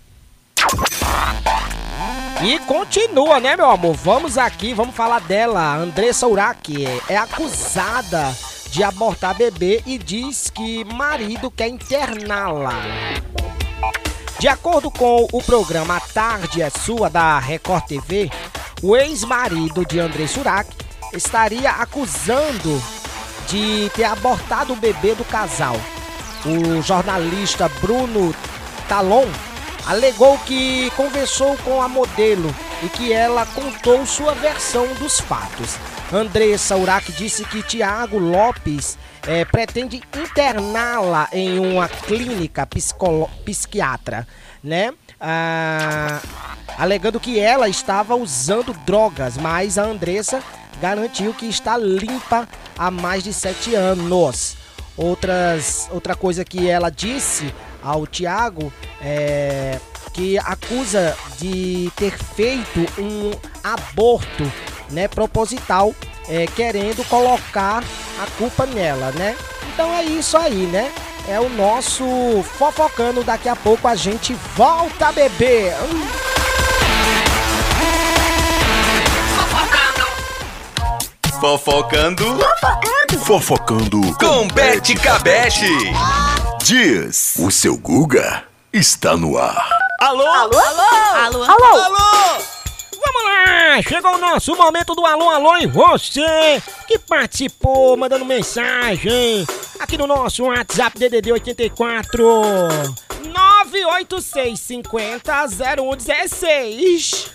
[2.42, 3.94] E continua, né, meu amor?
[3.94, 5.76] Vamos aqui, vamos falar dela.
[5.76, 8.34] Andressa Urach é acusada
[8.70, 12.72] de abortar bebê e diz que marido quer interná-la.
[14.38, 18.30] De acordo com o programa A Tarde é Sua da Record TV,
[18.82, 20.70] o ex-marido de André Surak
[21.12, 22.82] estaria acusando
[23.48, 25.76] de ter abortado o bebê do casal.
[26.46, 28.34] O jornalista Bruno
[28.88, 29.28] Talon
[29.86, 35.76] alegou que conversou com a modelo e que ela contou sua versão dos fatos.
[36.12, 42.66] Andressa Urach disse que Tiago Lopes eh, pretende interná-la em uma clínica
[43.44, 44.26] psiquiatra,
[44.62, 44.92] né?
[45.20, 46.20] Ah,
[46.78, 50.42] alegando que ela estava usando drogas, mas a Andressa
[50.80, 54.56] garantiu que está limpa há mais de sete anos.
[54.96, 59.78] Outras, outra coisa que ela disse ao Tiago é
[60.12, 63.30] que acusa de ter feito um
[63.62, 64.50] aborto
[64.90, 65.94] né, proposital,
[66.28, 67.82] é, querendo colocar
[68.20, 69.36] a culpa nela, né?
[69.72, 70.92] Então é isso aí, né?
[71.28, 72.04] É o nosso
[72.58, 73.22] fofocando.
[73.22, 75.72] Daqui a pouco a gente volta a beber.
[81.40, 82.24] Fofocando.
[83.24, 84.00] Fofocando.
[84.18, 85.66] Com Bete Cabete.
[86.62, 87.34] Diz.
[87.38, 89.68] O seu Guga está no ar.
[89.98, 90.26] Alô?
[90.26, 90.58] Alô?
[90.58, 91.42] Alô?
[91.42, 91.44] Alô?
[91.44, 92.44] Alô?
[93.02, 93.82] Vamos lá!
[93.82, 99.46] Chegou o nosso momento do alô, alô em você que participou mandando mensagem
[99.78, 102.22] aqui no nosso WhatsApp DDD 84
[103.24, 107.30] 986 50 0116.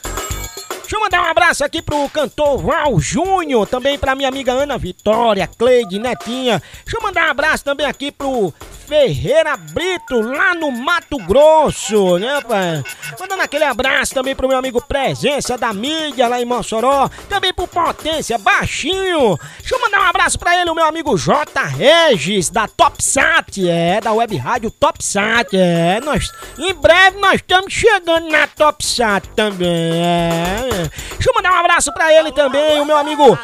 [0.81, 4.77] Deixa eu mandar um abraço aqui pro cantor Val Júnior, também pra minha amiga Ana
[4.77, 6.61] Vitória, Cleide, Netinha.
[6.83, 8.53] Deixa eu mandar um abraço também aqui pro
[8.87, 12.83] Ferreira Brito, lá no Mato Grosso, né, pai?
[13.19, 17.09] Mandando aquele abraço também pro meu amigo Presença da Mídia, lá em Mossoró.
[17.27, 19.37] Também pro Potência Baixinho.
[19.59, 21.63] Deixa eu mandar um abraço pra ele, o meu amigo J.
[21.63, 25.99] Regis, da Topsat, é, da Web Rádio Topsat, é.
[26.01, 30.89] Nós, em breve nós estamos chegando na Topsat também, é.
[31.13, 33.37] Deixa eu mandar um abraço pra ele também, o meu amigo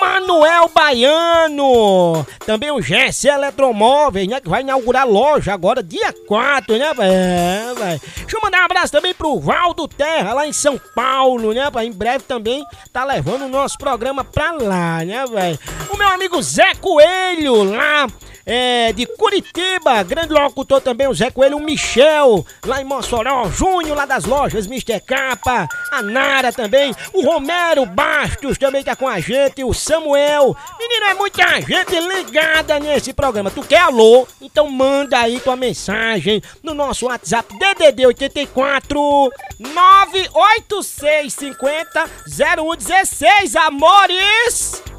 [0.00, 2.26] Manuel Baiano.
[2.46, 7.08] Também o Jesse Eletromóveis, né, que vai inaugurar loja agora, dia 4, né, pai?
[7.10, 8.00] É.
[8.16, 11.86] Deixa eu mandar um abraço também pro Valdo Terra, lá em São Paulo, né, pai?
[11.86, 15.58] Em breve também tá levando o nosso programa pra lá, né, velho?
[15.90, 18.06] O meu amigo Zé Coelho, lá
[18.46, 23.96] é, de Curitiba, grande locutor também, o Zé Coelho, o Michel, lá em Mossoró, Júnior,
[23.96, 25.00] lá das lojas Mr.
[25.00, 30.56] Capa, a Nara também, o Romero Bastos também tá com a gente, o Samuel.
[30.78, 33.50] Menino, é muita gente ligada nesse programa.
[33.50, 34.28] Tu quer alô?
[34.40, 44.95] Então manda aí tua mensagem no nosso WhatsApp DDD 84 98650 0116, amores!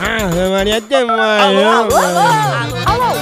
[0.00, 1.42] Ah, Maria, é demais.
[1.42, 1.96] Alô, alô,
[2.86, 3.16] alô,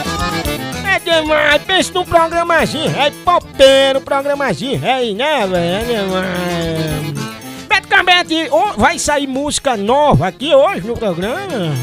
[0.88, 1.62] É demais.
[1.62, 5.56] Pensa num programazinho rei popeiro, programazinho rei, né, velho?
[5.64, 7.22] É demais.
[7.68, 11.74] Beto Cambete, oh, vai sair música nova aqui hoje no programa?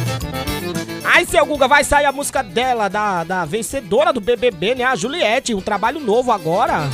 [1.05, 4.83] Aí, seu Guga, vai sair a música dela, da, da vencedora do BBB, né?
[4.83, 6.87] A Juliette, um trabalho novo agora.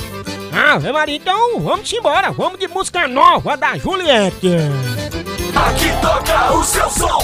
[0.54, 2.32] Ah, Maria, então vamos embora.
[2.32, 4.52] Vamos de música nova da Juliette.
[5.54, 7.20] Aqui toca o seu som.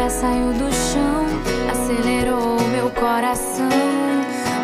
[0.00, 1.26] Pé saiu do chão,
[1.70, 3.68] acelerou meu coração.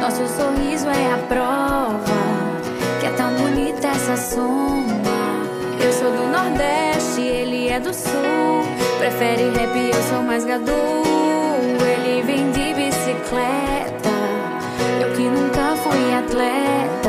[0.01, 2.21] Nosso sorriso é a prova
[2.99, 5.13] que é tão bonita essa sombra.
[5.79, 8.63] Eu sou do Nordeste, ele é do Sul.
[8.99, 10.73] Prefere rap, eu sou mais gadu.
[11.93, 14.17] Ele vem de bicicleta,
[15.03, 17.06] eu que nunca fui atleta.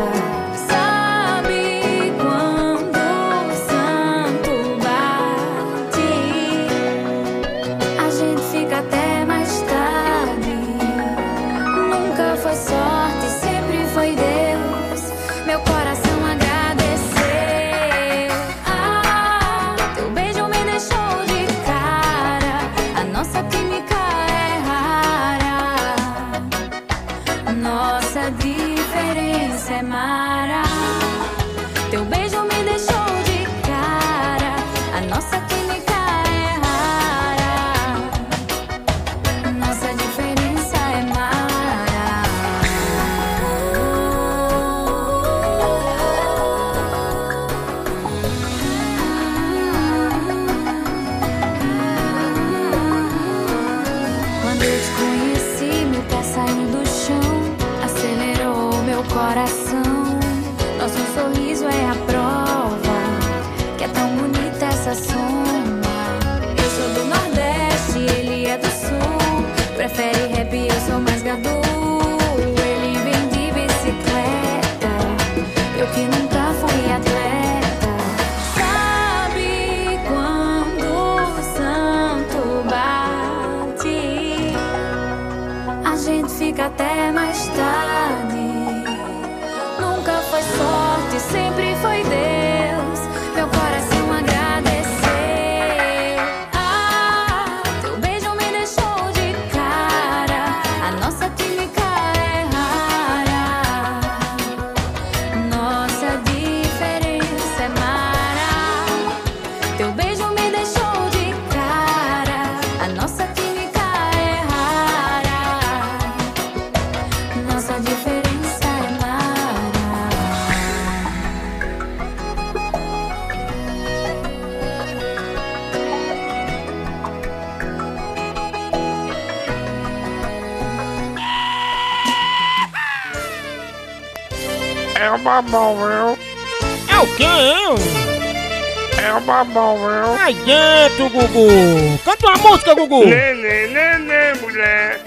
[140.28, 140.34] Babão, viu?
[140.34, 142.00] Ai dentro, Gugu!
[142.04, 143.06] Canta uma música, Gugu!
[143.06, 145.00] Nenê, nenê, mulher.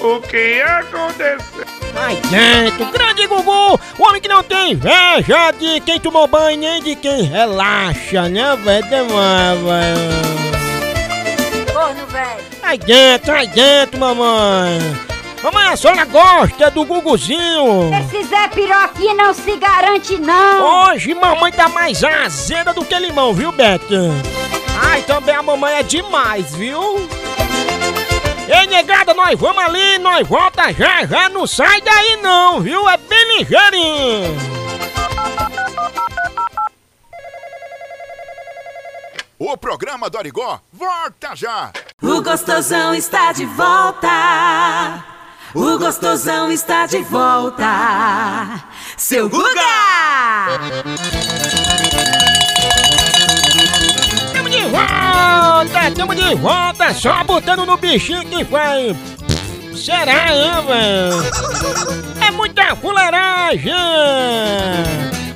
[0.00, 1.64] O que aconteceu?
[1.94, 3.78] Ai dentro, grande Gugu!
[3.98, 8.56] O homem que não tem inveja de quem tomou banho nem de quem relaxa, né,
[8.56, 8.84] velho?
[8.88, 10.32] Demais, velho.
[11.72, 12.44] Corno, velho.
[12.62, 14.78] Ai dentro, ai dentro, mamãe!
[15.42, 17.90] Mamãe, a senhora gosta do Guguzinho?
[17.92, 20.86] Esse Zé Piroquinha não se garante, não.
[20.86, 24.12] Hoje mamãe tá mais azeda do que limão, viu, Beto?
[24.92, 27.08] Ai, também a mamãe é demais, viu?
[28.46, 32.86] Ei, negada, nós vamos ali, nós volta já, já não sai daí não, viu?
[32.86, 34.36] É bem ligeirinho.
[39.38, 41.72] O programa do Arigó volta já.
[42.02, 45.02] O gostosão está de volta.
[45.54, 48.62] O gostosão está de volta.
[48.98, 49.62] Seu Guga!
[55.22, 58.96] Volta, tamo de volta, só botando no bichinho que vai.
[59.74, 62.26] Será, hein, velho?
[62.26, 63.72] É muita fuleiragem!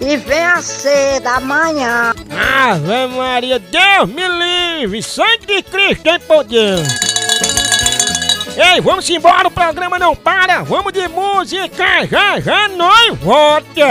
[0.00, 2.12] e venha cedo amanhã.
[2.30, 5.02] Ave Maria, Deus me livre!
[5.02, 7.09] Sangue de Cristo tem poder!
[8.62, 10.62] Ei, vamos embora, o programa não para!
[10.62, 12.06] Vamos de música!
[12.06, 13.88] Já já nós volta!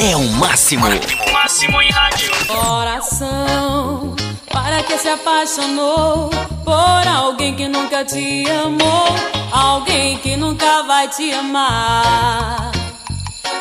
[0.00, 0.86] É o máximo.
[1.32, 2.32] Máximo em rádio.
[2.48, 4.16] Coração,
[4.52, 6.28] para que se apaixonou
[6.64, 9.06] por alguém que nunca te amou,
[9.52, 12.72] alguém que nunca vai te amar.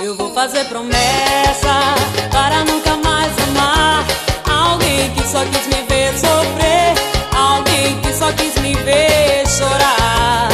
[0.02, 1.94] Eu vou fazer promessa
[2.32, 4.31] para nunca mais amar
[4.62, 6.94] alguém que só quis me ver sofrer,
[7.36, 10.50] alguém que só quis me ver chorar.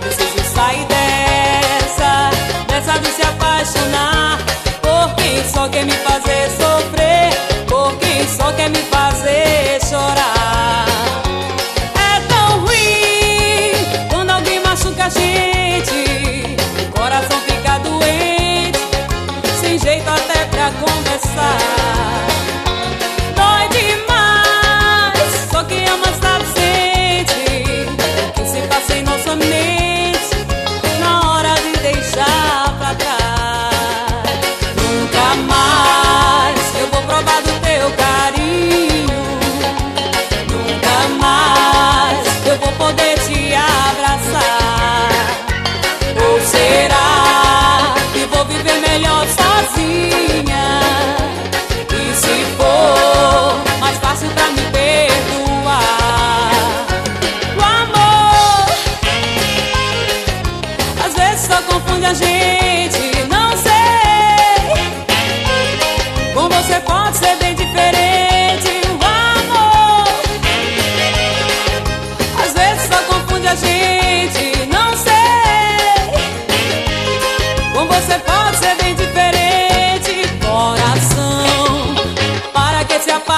[0.00, 2.30] Preciso sair dessa,
[2.68, 4.38] dessa de se apaixonar
[4.80, 6.67] por quem só quer me fazer sofrer,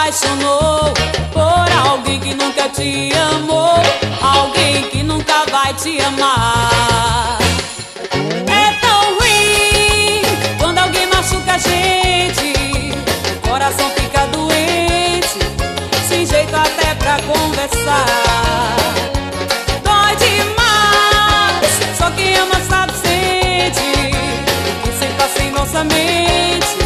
[0.00, 0.94] apaixonou
[1.30, 3.74] por alguém que nunca te amou,
[4.22, 7.38] alguém que nunca vai te amar.
[8.48, 10.22] É tão ruim
[10.58, 12.94] quando alguém machuca a gente,
[13.36, 15.38] o coração fica doente,
[16.08, 18.06] sem jeito até pra conversar.
[19.84, 23.90] Dói demais, só quem ama sabe sente
[24.82, 26.79] o passa em nossa mente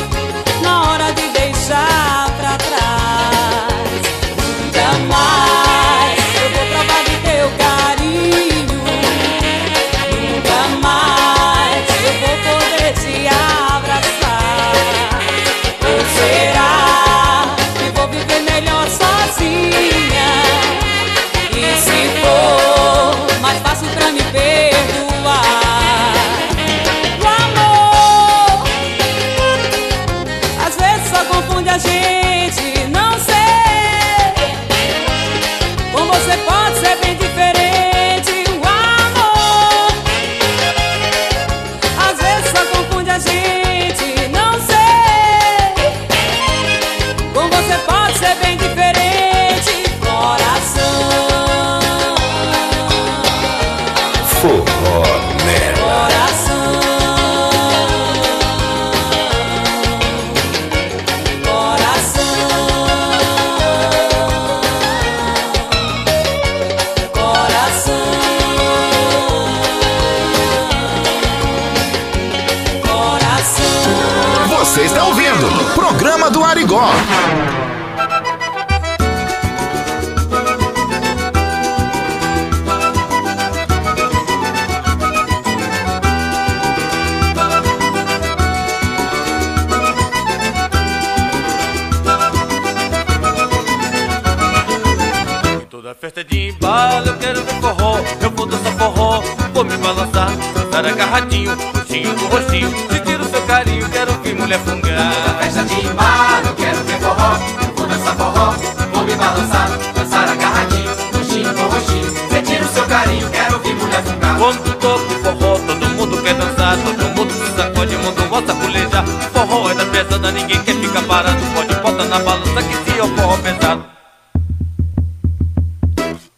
[101.34, 105.12] Agarradinho, roxinho com roxinho Sentir o seu carinho, quero ver mulher fungar.
[105.14, 107.38] Toda festa de eu quero ver forró.
[107.66, 108.54] Eu vou dançar forró,
[108.92, 112.30] vou me balançar Dançar agarradinho, roxinho com roxinho.
[112.30, 114.38] Sentir o seu carinho, quero ver mulher fungar.
[114.38, 116.76] Quando toco forró, todo mundo quer dançar.
[116.76, 121.40] Todo mundo se sacode, mundo volta pulejar Forró é da pesada, ninguém quer ficar parado.
[121.52, 123.84] Pode botar na balança que se o forró pesado.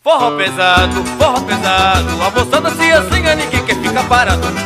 [0.03, 2.23] Forró pesado, forró pesado.
[2.23, 4.66] A moçada se assanha, ninguém quer ficar parado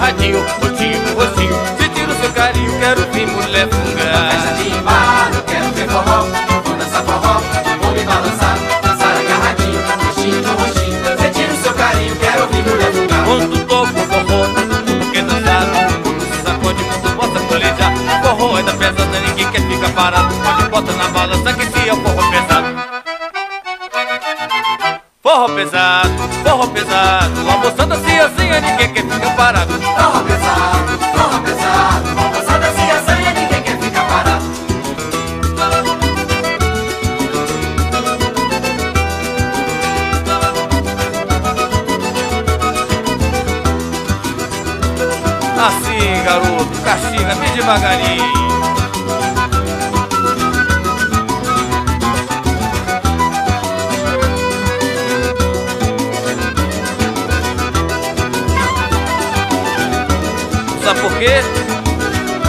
[0.00, 5.42] agarradinho, rotinho com roxinho Sentir o seu carinho, quero ver mulher fungar Festa de embalo,
[5.46, 6.24] quero ver forró.
[6.64, 7.40] Vou dançar forró,
[7.82, 8.56] vou me balançar.
[8.82, 14.00] Dançar agarradinho, roxinho com roxinho Sentir o seu carinho, quero ver mulher fungar Quando toco
[14.08, 15.66] forró, mundo quer dançar
[16.04, 17.92] mundo se sacode, mundo bota a colejar
[18.22, 20.34] Forró é da pesada, ninguém quer ficar parado.
[20.34, 22.68] Pode bota na balança que se é o forró pesado.
[25.22, 26.10] Forró pesado,
[26.44, 27.40] forró pesado.
[27.40, 28.39] A moçada se assanha,
[46.80, 48.50] garoto, castiga bem devagarinho.
[60.84, 61.42] Sabe por quê?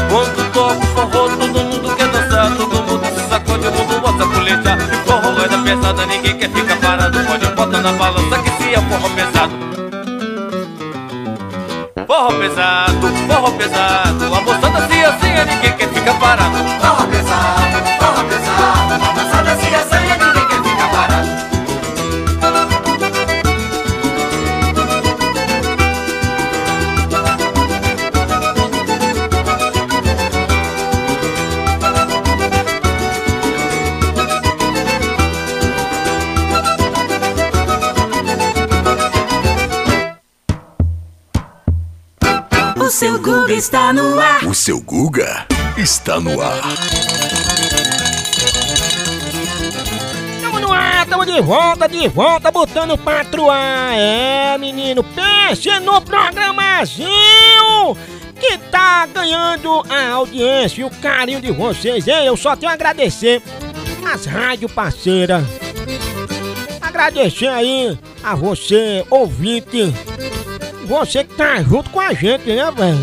[0.09, 4.67] Quando toco forró, todo mundo quer dançar Todo mundo se sacode, o mundo bota colete
[4.91, 7.17] E forró é da pesada, ninguém quer ficar parado.
[7.25, 9.70] Pode botar na balança que se é forró pesado
[12.21, 14.25] Forró pesado, forró pesado.
[14.25, 16.55] A moçada se assanha, ninguém quer ficar parado
[43.51, 44.45] Guga está no ar.
[44.45, 45.45] O seu Guga
[45.75, 46.61] está no ar.
[50.39, 53.91] Tamo no ar, tamo de volta, de volta, botando pra truar.
[53.93, 57.09] É, menino, pense no programazinho
[58.39, 62.25] que tá ganhando a audiência e o carinho de vocês, hein?
[62.25, 63.41] Eu só tenho a agradecer
[64.09, 65.43] as rádio parceiras.
[66.81, 69.93] Agradecer aí a você, ouvinte.
[70.91, 72.99] Você que tá junto com a gente, né, velho?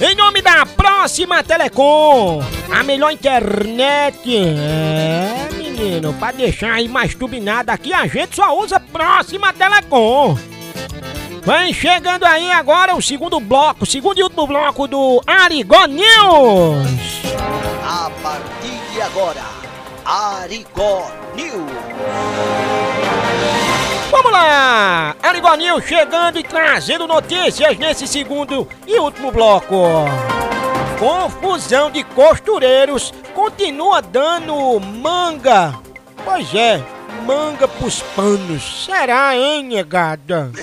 [0.00, 0.12] É.
[0.12, 2.40] Em nome da Próxima Telecom,
[2.70, 4.36] a melhor internet.
[4.36, 10.38] É, menino, pra deixar aí mais turbinado aqui, a gente só usa Próxima Telecom.
[11.42, 16.86] Vem chegando aí agora o segundo bloco, segundo e último bloco do Arigó News.
[17.84, 19.42] A partir de agora,
[20.04, 22.71] Arigó News.
[24.12, 25.16] Vamos lá!
[25.56, 29.74] News chegando e trazendo notícias nesse segundo e último bloco.
[30.98, 35.74] Confusão de costureiros continua dando manga.
[36.24, 36.82] Pois é,
[37.24, 38.84] manga pros panos.
[38.84, 40.52] Será, hein, negada?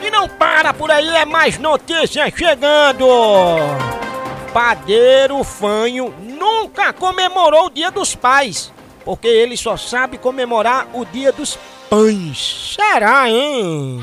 [0.00, 3.04] E não para por aí, é mais notícias chegando.
[4.56, 8.72] Padeiro Fanho nunca comemorou o Dia dos Pais,
[9.04, 11.58] porque ele só sabe comemorar o Dia dos
[11.90, 12.74] pães.
[12.74, 14.00] Será, hein?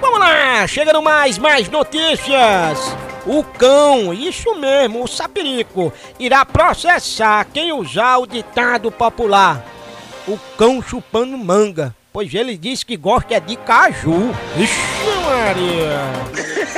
[0.00, 2.96] Vamos lá, chegando mais, mais notícias.
[3.26, 9.62] O cão, isso mesmo, o sapirico, irá processar quem usar o ditado popular.
[10.26, 14.34] O cão chupando manga, pois ele diz que gosta é de caju.
[14.56, 14.74] Ixi,
[15.24, 16.00] Maria!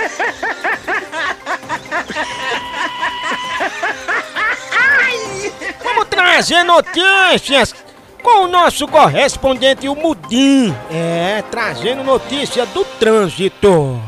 [5.82, 7.74] Vamos trazer notícias
[8.22, 10.74] com o nosso correspondente, o Mudim.
[10.90, 14.00] É, trazendo notícia do trânsito.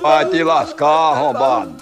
[0.00, 1.74] Vai te lascar, arrombado.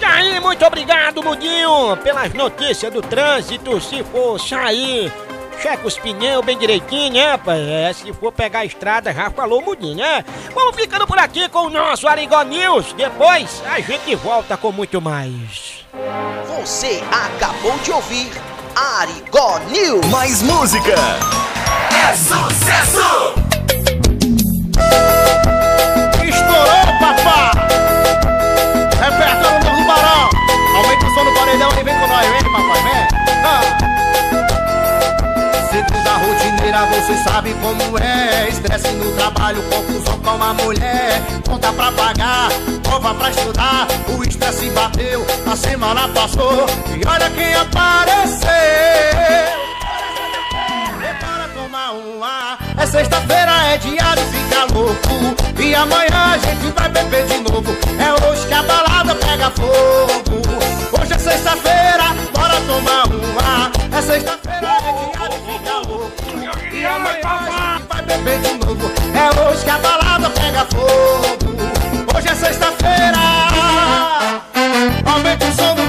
[0.00, 3.80] E aí, muito obrigado, Mudinho, pelas notícias do trânsito.
[3.80, 5.12] Se for sair,
[5.60, 7.60] checa os pneus bem direitinho, né, rapaz?
[7.60, 10.24] É, se for pegar a estrada, já falou Mudinho, né?
[10.54, 12.92] Vamos ficando por aqui com o nosso Arigó News.
[12.92, 15.84] Depois a gente volta com muito mais.
[16.46, 18.30] Você acabou de ouvir
[18.74, 20.06] Arigó News.
[20.06, 20.94] Mais música.
[22.06, 23.32] É sucesso!
[26.22, 27.52] Estourou, papá!
[29.00, 30.28] Repertório do Tubarão!
[30.76, 33.08] Aumenta o som do paredão e vem com nós, vem, papai, vem!
[33.42, 33.62] Ah.
[35.70, 41.90] Segunda rotineira, você sabe como é Estresse no trabalho, confusão com a mulher Conta pra
[41.90, 42.50] pagar,
[42.82, 49.63] prova pra estudar O estresse bateu, a semana passou E olha quem apareceu
[51.94, 55.34] Um ar É sexta-feira, é dia de ficar louco.
[55.62, 57.76] E amanhã a gente vai beber de novo.
[58.00, 60.42] É hoje que a balada pega fogo.
[61.00, 66.12] Hoje é sexta-feira, bora tomar um ar É sexta-feira, é dia de ficar louco.
[66.72, 68.90] E amanhã a gente vai beber de novo.
[69.14, 72.16] É hoje que a balada pega fogo.
[72.16, 73.18] Hoje é sexta-feira.
[75.06, 75.83] Aumenta o som do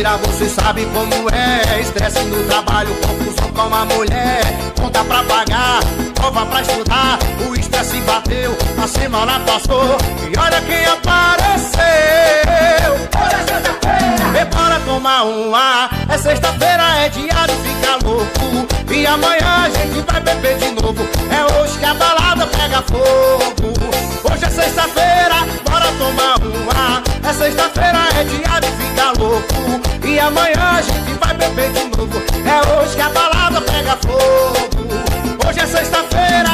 [0.00, 1.80] rotineira, você sabe como é.
[1.80, 4.42] Estresse no trabalho, confusão com a mulher.
[4.80, 5.80] Conta pra pagar,
[6.14, 7.18] prova pra estudar.
[7.48, 9.96] O estresse bateu, a semana passou.
[10.30, 11.80] E olha quem apareceu.
[13.16, 14.40] Olha sexta-feira.
[14.40, 18.66] E bora tomar um ar É sexta-feira, é dia de ficar louco.
[18.90, 21.06] E amanhã a gente vai beber de novo.
[21.30, 24.32] É hoje que a balada pega fogo.
[24.32, 30.18] Hoje é sexta-feira, bora tomar um ar É sexta-feira, é dia de ficar louco E
[30.18, 32.22] amanhã a gente vai beber de novo.
[32.44, 35.48] É hoje que a balada pega fogo.
[35.48, 36.50] Hoje é sexta-feira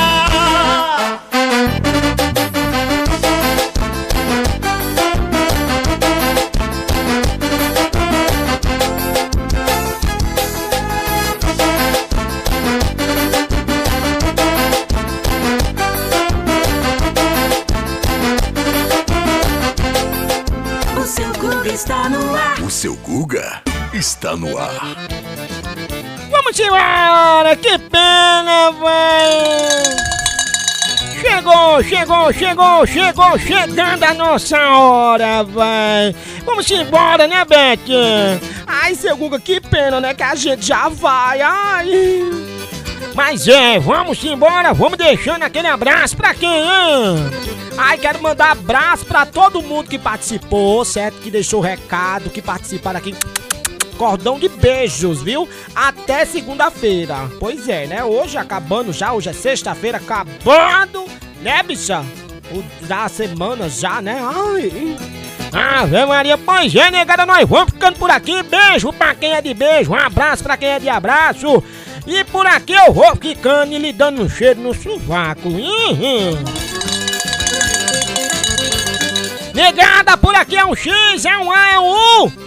[27.37, 27.57] embora!
[27.57, 30.07] Que pena, véi!
[31.20, 36.14] Chegou, chegou, chegou, chegou, chegando a nossa hora, vai.
[36.45, 38.41] Vamos embora, né, Beth?
[38.66, 40.14] Ai, seu Guga, que pena, né?
[40.14, 41.91] Que a gente já vai, ai.
[43.14, 47.30] Mas é, vamos embora, vamos deixando aquele abraço pra quem, hein?
[47.76, 51.20] Ai, quero mandar abraço pra todo mundo que participou, certo?
[51.20, 53.14] Que deixou recado, que participaram aqui.
[53.97, 55.49] Cordão de beijos, viu?
[55.74, 57.30] Até segunda-feira.
[57.40, 58.05] Pois é, né?
[58.05, 61.07] Hoje acabando já, hoje é sexta-feira, acabando,
[61.40, 62.05] né, bicha?
[62.51, 64.20] O da semana já, né?
[64.22, 64.97] Ai.
[65.53, 68.42] Ave Maria, pois é, negada, nós vamos ficando por aqui.
[68.42, 71.62] Beijo pra quem é de beijo, um abraço pra quem é de abraço.
[72.07, 75.49] E por aqui eu vou ficando e lhe dando um cheiro no sovaco.
[75.49, 76.44] Uhum.
[79.55, 82.45] Negada, por aqui é um X, é um A, é um U.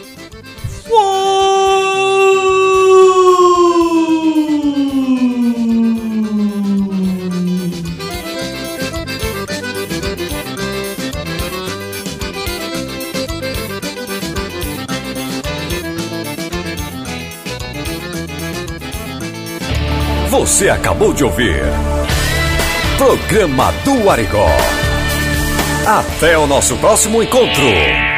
[20.60, 21.62] Você acabou de ouvir.
[22.98, 24.50] Programa do Arigó.
[25.86, 28.09] Até o nosso próximo encontro.